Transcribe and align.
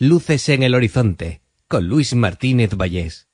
Luces 0.00 0.48
en 0.48 0.64
el 0.64 0.74
horizonte, 0.74 1.40
con 1.68 1.86
Luis 1.86 2.16
Martínez 2.16 2.74
Vallés. 2.74 3.28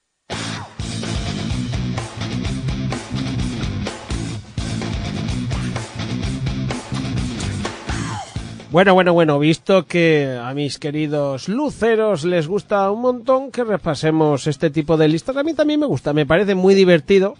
Bueno, 8.71 8.93
bueno, 8.93 9.15
bueno, 9.15 9.39
visto 9.39 9.87
que 9.87 10.39
a 10.39 10.53
mis 10.53 10.79
queridos 10.79 11.49
luceros 11.49 12.25
les 12.25 12.47
gusta 12.47 12.91
un 12.91 13.01
montón 13.01 13.51
que 13.51 13.65
repasemos 13.65 14.47
este 14.47 14.69
tipo 14.69 14.99
de 14.99 15.09
listas, 15.09 15.39
a 15.39 15.43
mí 15.43 15.55
también 15.55 15.81
me 15.81 15.87
gusta, 15.87 16.13
me 16.13 16.27
parece 16.27 16.55
muy 16.55 16.75
divertido, 16.75 17.37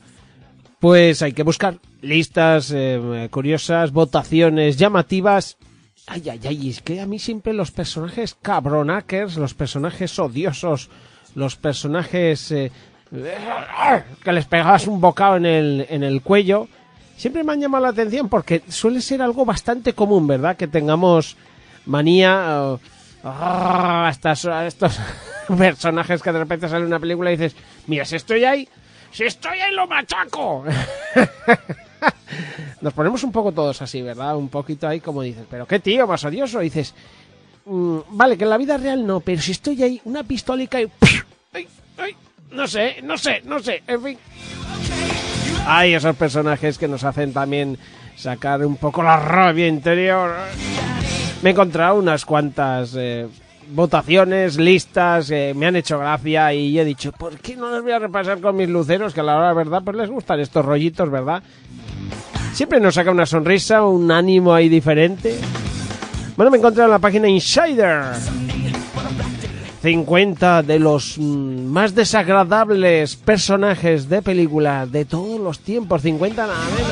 pues 0.79 1.21
hay 1.21 1.35
que 1.35 1.43
buscar 1.43 1.79
listas 2.01 2.73
eh, 2.75 3.29
curiosas, 3.31 3.93
votaciones 3.93 4.79
llamativas. 4.79 5.59
Ay, 6.13 6.29
ay, 6.29 6.41
ay, 6.45 6.71
es 6.71 6.83
que 6.83 7.01
a 7.01 7.07
mí 7.07 7.21
siempre 7.21 7.53
los 7.53 7.71
personajes 7.71 8.37
cabronakers, 8.43 9.37
los 9.37 9.55
personajes 9.55 10.19
odiosos, 10.19 10.91
los 11.37 11.55
personajes 11.55 12.51
eh, 12.51 12.73
que 14.25 14.33
les 14.33 14.45
pegabas 14.47 14.89
un 14.89 15.01
bocado 15.01 15.37
en 15.37 15.47
el, 15.47 15.87
en 15.89 16.03
el 16.03 16.21
cuello, 16.21 16.67
siempre 17.17 17.45
me 17.45 17.53
han 17.53 17.61
llamado 17.61 17.85
la 17.85 17.91
atención 17.91 18.29
porque 18.29 18.65
suele 18.69 19.03
ser 19.03 19.23
algo 19.23 19.45
bastante 19.45 19.93
común, 19.93 20.27
¿verdad? 20.27 20.57
Que 20.57 20.67
tengamos 20.67 21.37
manía 21.87 22.77
a 23.23 24.09
estos, 24.11 24.49
estos 24.67 24.99
personajes 25.59 26.23
que 26.23 26.33
de 26.33 26.39
repente 26.41 26.69
sale 26.69 26.87
una 26.87 26.99
película 26.99 27.31
y 27.31 27.37
dices, 27.37 27.55
mira, 27.87 28.05
si 28.05 28.17
estoy 28.17 28.45
ahí, 28.45 28.69
si 29.13 29.27
estoy 29.27 29.61
ahí 29.61 29.73
lo 29.73 29.87
machaco. 29.87 30.65
Nos 32.81 32.95
ponemos 32.95 33.23
un 33.25 33.33
poco 33.33 33.53
todos 33.53 33.83
así, 33.83 34.01
¿verdad? 34.01 34.37
Un 34.37 34.49
poquito 34.49 34.89
ahí 34.89 35.01
como 35.01 35.23
dices, 35.23 35.45
pero 35.51 35.67
qué 35.67 35.81
tío 35.81 36.07
más 36.07 36.25
odioso. 36.25 36.61
dices, 36.61 36.95
mm, 37.67 37.99
vale, 38.11 38.39
que 38.39 38.45
en 38.45 38.51
la 38.51 38.59
vida 38.59 38.77
real 38.77 39.07
no, 39.07 39.21
pero 39.21 39.41
si 39.43 39.53
estoy 39.53 39.83
ahí, 39.83 40.01
una 40.05 40.25
pistolica 40.25 40.81
y... 40.81 40.91
¡Ay, 41.53 41.69
ay! 41.99 42.17
No 42.53 42.67
sé, 42.67 42.97
no 43.03 43.17
sé, 43.17 43.43
no 43.45 43.61
sé, 43.61 43.83
en 43.87 44.03
fin. 44.03 44.19
Hay 45.67 45.95
esos 45.95 46.17
personajes 46.17 46.79
que 46.79 46.89
nos 46.89 47.05
hacen 47.05 47.33
también 47.33 47.79
sacar 48.17 48.65
un 48.65 48.77
poco 48.77 49.03
la 49.03 49.19
rabia 49.19 49.69
interior. 49.69 50.35
Me 51.43 51.51
he 51.51 51.53
encontrado 51.53 51.97
unas 51.97 52.25
cuantas 52.25 52.95
eh, 52.97 53.29
votaciones, 53.69 54.59
listas, 54.59 55.31
eh, 55.31 55.53
me 55.55 55.67
han 55.67 55.77
hecho 55.77 55.99
gracia 55.99 56.53
y 56.53 56.79
he 56.79 56.85
dicho, 56.85 57.13
¿por 57.13 57.39
qué 57.39 57.57
no 57.57 57.71
las 57.71 57.83
voy 57.83 57.93
a 57.93 57.99
repasar 57.99 58.41
con 58.41 58.57
mis 58.57 58.69
luceros? 58.69 59.15
Que 59.15 59.21
a 59.21 59.25
la 59.25 59.37
hora 59.37 59.53
verdad 59.53 59.83
pues 59.85 59.97
les 59.97 60.11
gustan 60.11 60.41
estos 60.41 60.65
rollitos, 60.65 61.11
¿verdad? 61.11 61.43
Siempre 62.53 62.81
nos 62.81 62.95
saca 62.95 63.11
una 63.11 63.27
sonrisa, 63.27 63.85
un 63.85 64.11
ánimo 64.11 64.53
ahí 64.53 64.69
diferente. 64.69 65.39
Bueno, 66.37 66.51
me 66.51 66.57
he 66.57 66.61
encontrado 66.61 66.89
en 66.89 66.93
la 66.93 66.99
página 66.99 67.29
Insider. 67.29 68.05
50 69.83 70.63
de 70.63 70.79
los 70.79 71.17
mm, 71.17 71.65
más 71.65 71.95
desagradables 71.95 73.17
personajes 73.17 74.09
de 74.09 74.21
película 74.21 74.87
de 74.87 75.07
todos 75.07 75.41
los 75.41 75.61
tiempos, 75.61 76.03
50 76.03 76.47
nada 76.47 76.65
menos. 76.77 76.91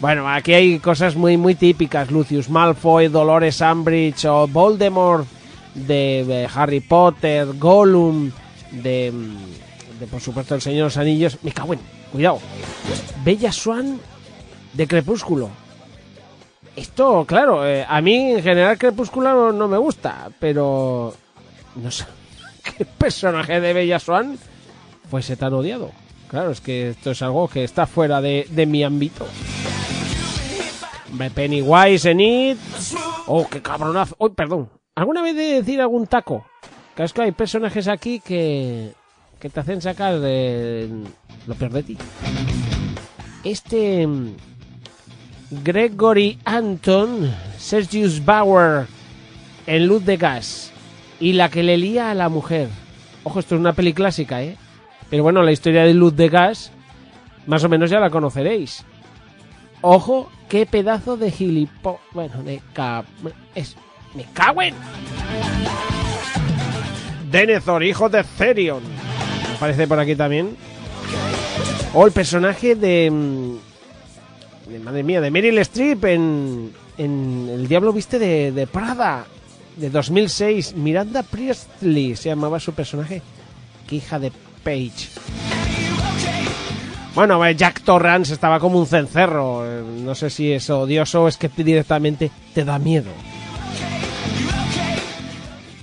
Bueno, 0.00 0.28
aquí 0.28 0.54
hay 0.54 0.78
cosas 0.80 1.14
muy 1.14 1.36
muy 1.36 1.54
típicas, 1.54 2.10
Lucius 2.10 2.50
Malfoy, 2.50 3.08
Dolores 3.08 3.60
Umbridge 3.60 4.24
o 4.24 4.48
Voldemort 4.48 5.26
de, 5.74 6.24
de 6.26 6.48
Harry 6.52 6.80
Potter, 6.80 7.46
Gollum 7.58 8.32
de, 8.72 9.12
mm, 9.12 10.00
de 10.00 10.06
por 10.08 10.20
supuesto 10.20 10.56
el 10.56 10.60
Señor 10.60 10.78
de 10.78 10.84
los 10.84 10.96
Anillos, 10.96 11.38
me 11.42 11.52
cago 11.52 11.74
en, 11.74 11.80
cuidado. 12.10 12.40
Bella 13.24 13.52
Swan 13.52 14.00
de 14.74 14.86
Crepúsculo. 14.86 15.48
Esto, 16.76 17.24
claro, 17.26 17.66
eh, 17.66 17.86
a 17.88 18.00
mí 18.00 18.32
en 18.32 18.42
general 18.42 18.76
Crepúsculo 18.76 19.52
no, 19.52 19.68
me 19.68 19.78
gusta, 19.78 20.28
pero 20.40 21.14
no 21.76 21.90
sé 21.90 22.04
qué 22.76 22.84
personaje 22.84 23.60
de 23.60 23.72
Bella 23.72 23.98
Swan 23.98 24.36
fuese 25.08 25.36
tan 25.36 25.54
odiado. 25.54 25.92
Claro, 26.28 26.50
es 26.50 26.60
que 26.60 26.90
esto 26.90 27.12
es 27.12 27.22
algo 27.22 27.46
que 27.46 27.62
está 27.62 27.86
fuera 27.86 28.20
de, 28.20 28.46
de 28.50 28.66
mi 28.66 28.82
ámbito. 28.82 29.24
Pennywise 31.34 32.10
en 32.10 32.20
It. 32.20 32.58
Oh, 33.26 33.46
qué 33.48 33.62
cabronazo. 33.62 34.16
Oh, 34.18 34.30
perdón. 34.30 34.68
¿Alguna 34.96 35.22
vez 35.22 35.36
de 35.36 35.42
decir 35.42 35.80
algún 35.80 36.06
taco? 36.06 36.44
Que 36.96 37.04
es 37.04 37.12
que 37.12 37.22
hay 37.22 37.32
personajes 37.32 37.88
aquí 37.88 38.20
que, 38.20 38.92
que 39.38 39.48
te 39.48 39.60
hacen 39.60 39.80
sacar 39.80 40.18
de 40.18 40.88
lo 41.46 41.54
peor 41.54 41.72
de 41.72 41.82
ti. 41.82 41.98
Este 43.44 44.08
Gregory 45.50 46.38
Anton, 46.44 47.32
Sergius 47.58 48.24
Bauer 48.24 48.86
en 49.66 49.86
Luz 49.86 50.04
de 50.04 50.16
Gas 50.16 50.72
y 51.20 51.34
la 51.34 51.48
que 51.48 51.62
le 51.62 51.76
lía 51.76 52.10
a 52.10 52.14
la 52.14 52.28
mujer. 52.28 52.68
Ojo, 53.22 53.40
esto 53.40 53.54
es 53.54 53.60
una 53.60 53.72
peli 53.72 53.92
clásica, 53.92 54.42
¿eh? 54.42 54.56
Pero 55.10 55.22
bueno, 55.22 55.42
la 55.42 55.52
historia 55.52 55.84
de 55.84 55.94
Luz 55.94 56.16
de 56.16 56.28
Gas, 56.28 56.72
más 57.46 57.62
o 57.64 57.68
menos 57.68 57.90
ya 57.90 58.00
la 58.00 58.10
conoceréis. 58.10 58.84
Ojo, 59.80 60.30
qué 60.48 60.66
pedazo 60.66 61.16
de 61.16 61.30
gilipo... 61.30 62.00
Bueno, 62.12 62.42
de 62.42 62.62
cab... 62.72 63.04
Es... 63.54 63.76
¡Me 64.14 64.24
cago 64.32 64.62
en! 64.62 64.74
Denethor, 67.30 67.82
hijo 67.82 68.08
de 68.08 68.24
Therion. 68.24 68.82
Aparece 69.56 69.86
por 69.86 69.98
aquí 69.98 70.16
también. 70.16 70.56
O 71.92 72.06
el 72.06 72.12
personaje 72.12 72.74
de... 72.76 73.58
madre 74.82 75.02
mía, 75.02 75.20
de 75.20 75.30
Meryl 75.30 75.58
Streep 75.58 76.04
en... 76.04 76.72
En 76.96 77.48
El 77.50 77.66
Diablo 77.66 77.92
Viste 77.92 78.20
de, 78.20 78.52
de 78.52 78.68
Prada 78.68 79.26
de 79.76 79.90
2006, 79.90 80.76
Miranda 80.76 81.24
Priestley 81.24 82.14
se 82.14 82.28
llamaba 82.28 82.60
su 82.60 82.72
personaje. 82.72 83.20
Qué 83.88 83.96
hija 83.96 84.20
de 84.20 84.30
Page. 84.62 85.08
Bueno, 87.14 87.48
Jack 87.50 87.82
Torrance 87.82 88.32
estaba 88.32 88.58
como 88.58 88.78
un 88.78 88.86
cencerro. 88.86 89.64
No 90.02 90.14
sé 90.14 90.30
si 90.30 90.52
es 90.52 90.68
odioso 90.70 91.24
o 91.24 91.28
es 91.28 91.36
que 91.36 91.48
directamente 91.48 92.30
te 92.54 92.64
da 92.64 92.78
miedo. 92.78 93.10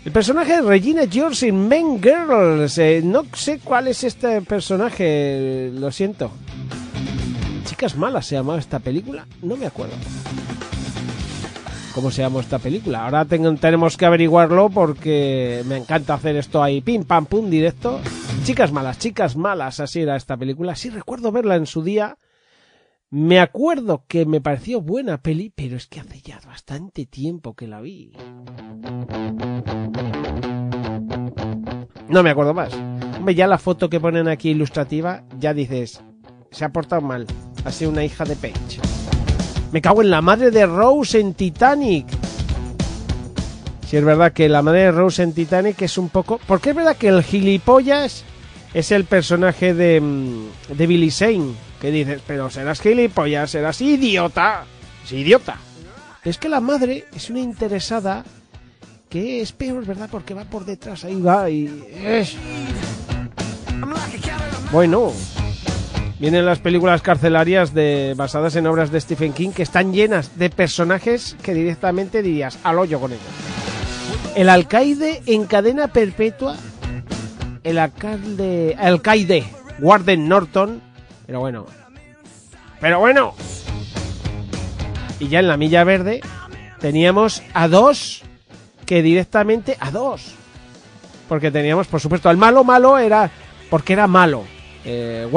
El 0.04 0.12
personaje 0.12 0.56
de 0.56 0.62
Regina 0.62 1.04
George 1.10 1.48
en 1.48 1.68
Men 1.68 2.02
Girls. 2.02 2.78
eh, 2.80 3.02
no 3.04 3.24
sé 3.34 3.60
cuál 3.64 3.88
es 3.88 4.04
este 4.04 4.42
personaje, 4.42 5.72
lo 5.74 5.92
siento. 5.92 6.32
Chicas 7.72 7.96
malas 7.96 8.26
se 8.26 8.36
llamaba 8.36 8.60
esta 8.60 8.80
película, 8.80 9.26
no 9.42 9.56
me 9.56 9.66
acuerdo 9.66 9.94
cómo 11.96 12.12
se 12.12 12.22
llama 12.22 12.42
esta 12.42 12.60
película. 12.60 13.06
Ahora 13.06 13.24
tenemos 13.24 13.96
que 13.96 14.06
averiguarlo 14.06 14.70
porque 14.70 15.64
me 15.66 15.78
encanta 15.78 16.16
hacer 16.16 16.36
esto 16.36 16.62
ahí, 16.62 16.82
pim 16.82 17.06
pam 17.06 17.26
pum 17.26 17.50
directo. 17.50 18.02
Chicas 18.44 18.74
malas, 18.74 19.00
chicas 19.00 19.38
malas, 19.38 19.80
así 19.80 20.02
era 20.02 20.18
esta 20.18 20.36
película. 20.36 20.76
Sí 20.76 20.90
recuerdo 20.90 21.32
verla 21.32 21.56
en 21.56 21.66
su 21.66 21.82
día. 21.82 22.18
Me 23.10 23.40
acuerdo 23.40 24.04
que 24.06 24.26
me 24.26 24.42
pareció 24.42 24.82
buena 24.82 25.22
peli, 25.22 25.50
pero 25.56 25.78
es 25.78 25.88
que 25.88 26.02
hace 26.02 26.20
ya 26.20 26.42
bastante 26.46 27.06
tiempo 27.06 27.56
que 27.56 27.68
la 27.68 27.80
vi. 27.80 28.12
No 32.10 32.22
me 32.22 32.32
acuerdo 32.32 32.54
más. 32.54 32.74
Hombre, 33.18 33.34
ya 33.34 33.48
la 33.48 33.58
foto 33.58 33.90
que 33.90 34.02
ponen 34.02 34.28
aquí 34.28 34.50
ilustrativa, 34.50 35.24
ya 35.40 35.54
dices, 35.54 36.04
se 36.52 36.66
ha 36.66 36.70
portado 36.70 37.02
mal. 37.02 37.26
Ha 37.66 37.72
sido 37.72 37.92
una 37.92 38.04
hija 38.04 38.24
de 38.26 38.36
Page. 38.36 38.80
Me 39.72 39.82
cago 39.82 40.02
en 40.02 40.10
la 40.10 40.22
madre 40.22 40.52
de 40.52 40.66
Rose 40.66 41.20
en 41.20 41.34
Titanic. 41.34 42.08
Si 43.88 43.98
es 43.98 44.04
verdad 44.04 44.34
que 44.34 44.50
la 44.50 44.62
madre 44.62 44.84
de 44.84 44.92
Rose 44.92 45.24
en 45.24 45.34
Titanic 45.34 45.82
es 45.82 45.98
un 45.98 46.10
poco... 46.10 46.40
Porque 46.48 46.72
es 46.72 46.76
verdad 46.76 46.96
que 46.98 47.10
el 47.10 47.24
gilipollas 47.24 48.24
es 48.74 48.92
el 48.92 49.06
personaje 49.06 49.74
de, 49.74 50.02
mm, 50.02 50.76
de 50.76 50.88
Billy 50.88 51.12
Zane. 51.12 51.54
Que 51.80 51.92
dices, 51.92 52.22
pero 52.26 52.50
serás 52.50 52.82
gilipollas, 52.82 53.52
serás 53.52 53.82
idiota. 53.82 54.66
Es 55.04 55.12
idiota. 55.12 55.58
Es 56.24 56.38
que 56.38 56.50
la 56.50 56.60
madre 56.60 57.06
es 57.16 57.30
una 57.30 57.40
interesada 57.40 58.24
que 59.10 59.42
es 59.42 59.52
peor, 59.52 59.86
¿verdad? 59.86 60.08
Porque 60.12 60.34
va 60.34 60.46
por 60.46 60.64
detrás, 60.66 61.04
ahí 61.04 61.20
va 61.20 61.50
y... 61.50 61.84
Bueno, 64.72 65.12
vienen 66.22 66.46
las 66.46 66.60
películas 66.60 67.02
carcelarias 67.02 67.74
de, 67.74 68.14
basadas 68.16 68.56
en 68.56 68.68
obras 68.68 68.92
de 68.92 69.02
Stephen 69.02 69.34
King 69.34 69.50
que 69.50 69.64
están 69.64 69.92
llenas 69.92 70.38
de 70.38 70.52
personajes 70.52 71.36
que 71.42 71.56
directamente 71.56 72.22
dirías 72.22 72.60
al 72.64 72.78
hoyo 72.78 73.00
con 73.00 73.12
ellos. 73.12 73.24
El 74.36 74.48
alcaide 74.50 75.24
en 75.26 75.46
cadena 75.46 75.88
perpetua, 75.88 76.56
el 77.64 77.80
alcalde, 77.80 78.78
alcaide, 78.80 79.46
Warden 79.80 80.30
Norton, 80.30 80.80
pero 81.26 81.40
bueno, 81.40 81.66
pero 82.80 83.00
bueno. 83.00 83.34
Y 85.20 85.28
ya 85.28 85.40
en 85.40 85.48
la 85.48 85.58
milla 85.58 85.84
verde 85.84 86.22
teníamos 86.80 87.42
a 87.56 87.68
dos 87.68 88.22
que 88.86 89.02
directamente 89.02 89.76
a 89.80 89.90
dos. 89.90 90.36
Porque 91.28 91.50
teníamos, 91.50 91.88
por 91.88 92.00
supuesto, 92.00 92.30
al 92.30 92.38
malo 92.38 92.64
malo 92.64 93.00
era 93.00 93.32
porque 93.72 93.94
era 93.94 94.06
malo. 94.06 94.44
Eh, 94.86 95.28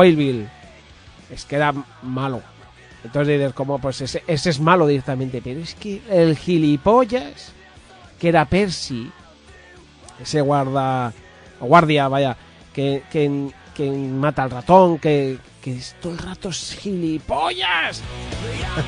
es 1.31 1.45
que 1.45 1.57
era 1.57 1.75
malo. 2.03 2.43
Entonces 3.05 3.39
dices, 3.39 3.53
como 3.53 3.79
pues 3.79 4.01
ese, 4.01 4.23
ese 4.27 4.51
es 4.51 4.61
malo 4.61 4.87
directamente. 4.87 5.41
Pero 5.43 5.61
es 5.61 5.75
que 5.75 6.01
el 6.09 6.37
gilipollas, 6.37 7.53
que 8.19 8.29
era 8.29 8.47
Percy, 8.47 9.11
ese 10.21 10.41
guarda, 10.41 11.13
guardia, 11.61 12.09
vaya, 12.09 12.37
que, 12.73 13.03
que, 13.11 13.51
que 13.75 13.91
mata 13.91 14.45
al 14.45 14.51
ratón, 14.51 14.99
que, 14.99 15.39
que 15.61 15.79
todo 16.01 16.13
el 16.13 16.19
rato 16.19 16.49
es 16.49 16.77
gilipollas. 16.81 18.03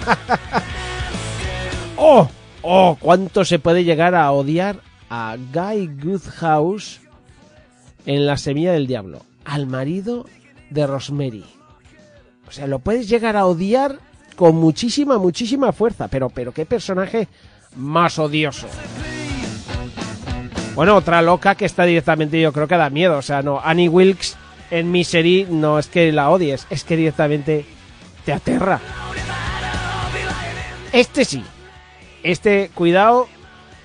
¡Oh! 1.96 2.28
¡Oh! 2.62 2.96
¿Cuánto 2.98 3.44
se 3.44 3.58
puede 3.58 3.84
llegar 3.84 4.14
a 4.14 4.32
odiar 4.32 4.80
a 5.10 5.36
Guy 5.52 5.88
Goodhouse 6.02 7.00
en 8.06 8.26
La 8.26 8.36
Semilla 8.36 8.72
del 8.72 8.86
Diablo? 8.86 9.22
Al 9.44 9.66
marido 9.66 10.26
de 10.70 10.86
Rosemary. 10.86 11.44
O 12.48 12.52
sea, 12.52 12.66
lo 12.66 12.78
puedes 12.78 13.08
llegar 13.08 13.36
a 13.36 13.46
odiar 13.46 13.98
con 14.36 14.56
muchísima, 14.56 15.18
muchísima 15.18 15.72
fuerza. 15.72 16.08
Pero, 16.08 16.30
pero 16.30 16.52
qué 16.52 16.66
personaje 16.66 17.28
más 17.76 18.18
odioso. 18.18 18.66
Bueno, 20.74 20.94
otra 20.94 21.22
loca 21.22 21.54
que 21.54 21.64
está 21.64 21.84
directamente, 21.84 22.40
yo 22.40 22.52
creo 22.52 22.68
que 22.68 22.76
da 22.76 22.90
miedo. 22.90 23.16
O 23.16 23.22
sea, 23.22 23.42
no, 23.42 23.60
Annie 23.62 23.88
Wilkes 23.88 24.36
en 24.70 24.90
Misery 24.90 25.46
no 25.48 25.78
es 25.78 25.86
que 25.86 26.12
la 26.12 26.30
odies, 26.30 26.66
es 26.70 26.84
que 26.84 26.96
directamente 26.96 27.64
te 28.24 28.32
aterra. 28.32 28.80
Este 30.92 31.24
sí. 31.24 31.42
Este, 32.22 32.70
cuidado, 32.74 33.28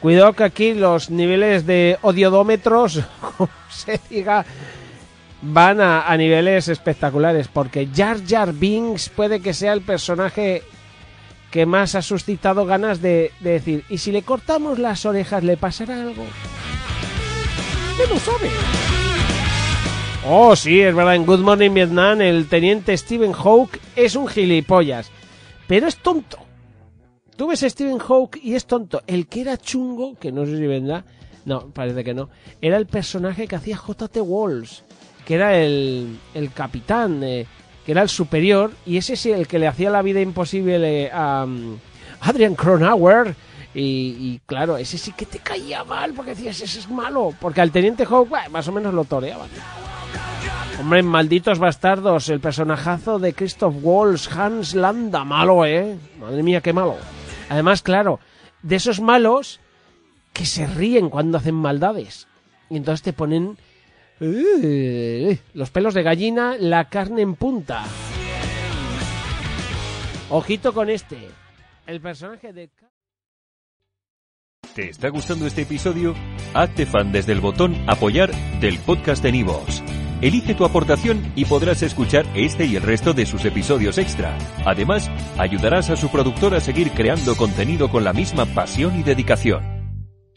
cuidado 0.01 0.33
que 0.33 0.43
aquí 0.43 0.73
los 0.73 1.09
niveles 1.09 1.65
de 1.65 1.97
odiodómetros, 2.01 3.01
como 3.37 3.49
se 3.69 3.99
diga, 4.09 4.45
van 5.41 5.81
a, 5.81 6.07
a 6.07 6.17
niveles 6.17 6.67
espectaculares. 6.67 7.47
Porque 7.47 7.87
Jar 7.93 8.25
Jar 8.25 8.53
Binks 8.53 9.09
puede 9.09 9.41
que 9.41 9.53
sea 9.53 9.73
el 9.73 9.81
personaje 9.81 10.63
que 11.51 11.65
más 11.65 11.95
ha 11.95 12.01
suscitado 12.01 12.65
ganas 12.65 13.01
de, 13.01 13.31
de 13.41 13.51
decir, 13.51 13.83
¿y 13.89 13.97
si 13.97 14.11
le 14.11 14.23
cortamos 14.23 14.79
las 14.79 15.05
orejas 15.05 15.43
le 15.43 15.57
pasará 15.57 16.01
algo? 16.01 16.23
¿Qué 17.97 18.07
lo 18.07 18.19
sabe? 18.19 18.49
Oh, 20.25 20.55
sí, 20.55 20.79
es 20.79 20.95
verdad, 20.95 21.15
en 21.15 21.25
Good 21.25 21.39
Morning 21.39 21.73
Vietnam 21.73 22.21
el 22.21 22.47
teniente 22.47 22.95
Stephen 22.95 23.33
Hawke 23.33 23.79
es 23.95 24.15
un 24.15 24.27
gilipollas, 24.27 25.11
pero 25.67 25.87
es 25.87 25.97
tonto. 25.97 26.37
Tú 27.35 27.47
ves 27.47 27.63
a 27.63 27.69
Stephen 27.69 27.97
Hawke 27.97 28.39
y 28.41 28.53
es 28.53 28.65
tonto. 28.65 29.01
El 29.07 29.27
que 29.27 29.41
era 29.41 29.57
chungo, 29.57 30.15
que 30.15 30.31
no 30.31 30.45
sé 30.45 30.57
si 30.57 30.67
vendrá, 30.67 31.03
no, 31.43 31.69
parece 31.71 32.03
que 32.03 32.13
no, 32.13 32.29
era 32.61 32.77
el 32.77 32.85
personaje 32.85 33.47
que 33.47 33.55
hacía 33.55 33.77
J.T. 33.77 34.21
Walls, 34.21 34.83
que 35.25 35.35
era 35.35 35.57
el, 35.57 36.17
el 36.33 36.51
capitán, 36.51 37.23
eh, 37.23 37.45
que 37.85 37.91
era 37.91 38.01
el 38.01 38.09
superior, 38.09 38.71
y 38.85 38.97
ese 38.97 39.13
es 39.13 39.25
el 39.25 39.47
que 39.47 39.59
le 39.59 39.67
hacía 39.67 39.89
la 39.89 40.01
vida 40.01 40.21
imposible 40.21 41.11
a 41.11 41.43
um, 41.45 41.77
Adrian 42.21 42.55
Cronauer. 42.55 43.35
Y, 43.73 44.17
y, 44.19 44.41
claro, 44.45 44.75
ese 44.75 44.97
sí 44.97 45.13
que 45.13 45.25
te 45.25 45.39
caía 45.39 45.83
mal, 45.85 46.13
porque 46.13 46.31
decías, 46.31 46.59
ese 46.59 46.79
es 46.79 46.89
malo. 46.89 47.33
Porque 47.39 47.61
al 47.61 47.71
teniente 47.71 48.05
bueno, 48.05 48.49
más 48.49 48.67
o 48.67 48.71
menos 48.73 48.93
lo 48.93 49.05
toreaban. 49.05 49.47
Hombre, 50.79 51.03
malditos 51.03 51.59
bastardos, 51.59 52.27
el 52.29 52.39
personajazo 52.39 53.19
de 53.19 53.33
Christoph 53.33 53.75
Waltz, 53.81 54.29
Hans 54.35 54.73
Landa, 54.73 55.23
malo, 55.23 55.65
¿eh? 55.65 55.95
Madre 56.19 56.43
mía, 56.43 56.59
qué 56.59 56.73
malo. 56.73 56.97
Además, 57.49 57.81
claro, 57.81 58.19
de 58.63 58.75
esos 58.75 58.99
malos 58.99 59.59
que 60.33 60.45
se 60.45 60.65
ríen 60.65 61.09
cuando 61.09 61.37
hacen 61.37 61.55
maldades. 61.55 62.27
Y 62.69 62.77
entonces 62.77 63.03
te 63.03 63.13
ponen 63.13 63.57
los 64.21 65.71
pelos 65.71 65.95
de 65.95 66.03
gallina, 66.03 66.55
la 66.59 66.89
carne 66.89 67.23
en 67.23 67.35
punta. 67.35 67.83
Ojito 70.29 70.73
con 70.73 70.89
este. 70.89 71.17
El 71.87 71.99
personaje 72.01 72.53
de... 72.53 72.69
¿Te 74.75 74.89
está 74.89 75.09
gustando 75.09 75.47
este 75.47 75.63
episodio? 75.63 76.15
Hazte 76.53 76.85
fan 76.85 77.11
desde 77.11 77.33
el 77.33 77.41
botón 77.41 77.75
apoyar 77.87 78.31
del 78.61 78.77
podcast 78.79 79.21
de 79.23 79.31
Nivos. 79.31 79.83
Elige 80.21 80.53
tu 80.53 80.65
aportación 80.65 81.33
y 81.35 81.45
podrás 81.45 81.81
escuchar 81.81 82.25
este 82.35 82.65
y 82.65 82.75
el 82.75 82.83
resto 82.83 83.13
de 83.13 83.25
sus 83.25 83.43
episodios 83.43 83.97
extra. 83.97 84.37
Además, 84.65 85.09
ayudarás 85.39 85.89
a 85.89 85.97
su 85.97 86.09
productor 86.09 86.53
a 86.53 86.61
seguir 86.61 86.91
creando 86.91 87.35
contenido 87.35 87.89
con 87.89 88.03
la 88.03 88.13
misma 88.13 88.45
pasión 88.45 88.97
y 88.99 89.03
dedicación. 89.03 89.80